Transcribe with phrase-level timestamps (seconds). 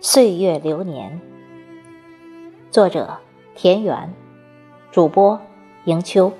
[0.00, 1.20] 岁月流年。
[2.70, 3.18] 作者：
[3.56, 4.14] 田园，
[4.92, 5.40] 主播：
[5.86, 6.32] 迎秋。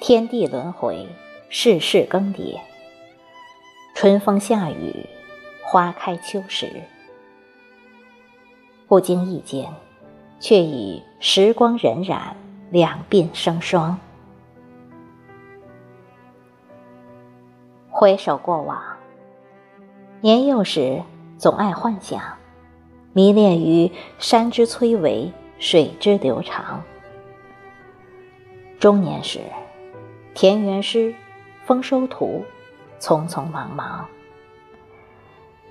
[0.00, 1.06] 天地轮回，
[1.48, 2.58] 世事更迭。
[3.94, 5.06] 春风夏雨，
[5.62, 6.82] 花开秋实。
[8.90, 9.72] 不经意间，
[10.40, 12.18] 却已时光荏苒，
[12.72, 13.96] 两鬓生霜。
[17.88, 18.82] 回首过往，
[20.20, 21.04] 年幼时
[21.38, 22.20] 总爱幻想，
[23.12, 25.30] 迷恋于山之崔嵬，
[25.60, 26.82] 水之流长。
[28.80, 29.38] 中年时，
[30.34, 31.14] 田园诗，
[31.64, 32.44] 丰收图，
[32.98, 34.04] 匆匆忙忙。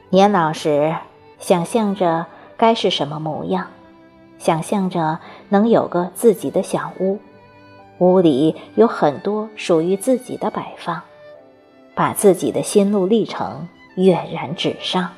[0.09, 0.95] 年老时，
[1.38, 2.26] 想象着
[2.60, 3.68] 该是什么模样，
[4.38, 7.18] 想象着能有个自己的小屋，
[8.00, 11.02] 屋里有很多属于自己的摆放，
[11.96, 15.10] 把自己的心路历程跃然纸上。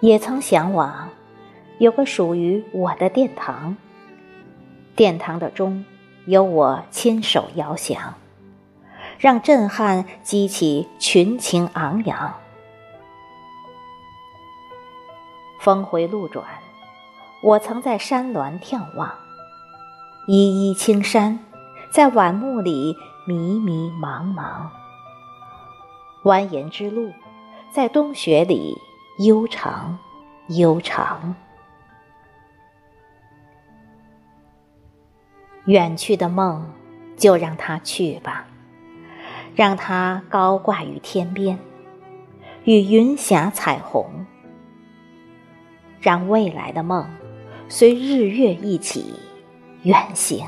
[0.00, 1.08] 也曾向往
[1.78, 3.76] 有个属于我的殿堂，
[4.94, 5.84] 殿堂的钟。
[6.26, 8.14] 由我亲手摇响，
[9.18, 12.34] 让震撼激起群情昂扬。
[15.60, 16.42] 峰回路转，
[17.42, 19.12] 我曾在山峦眺望，
[20.26, 21.38] 依依青山，
[21.90, 24.70] 在晚暮里迷迷茫茫。
[26.22, 27.12] 蜿蜒之路，
[27.70, 28.74] 在冬雪里
[29.18, 29.98] 悠长
[30.48, 31.34] 悠长。
[35.66, 36.70] 远去的梦，
[37.18, 38.46] 就让它去吧，
[39.54, 41.58] 让它高挂于天边，
[42.64, 44.24] 与云霞彩虹。
[46.00, 47.06] 让未来的梦，
[47.68, 49.14] 随日月一起
[49.82, 50.46] 远行。